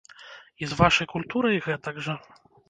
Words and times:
І 0.61 0.69
з 0.71 0.77
вашай 0.79 1.09
культурай 1.13 1.61
гэтак 1.67 2.01
жа. 2.09 2.19